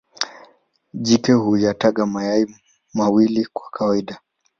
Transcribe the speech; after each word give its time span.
Jike 0.93 1.33
huyataga 1.33 2.05
mayai 2.05 2.55
mawili 2.93 3.45
kwa 3.45 3.69
kawaida. 3.71 4.19